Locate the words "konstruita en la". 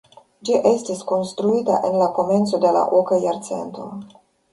1.11-2.07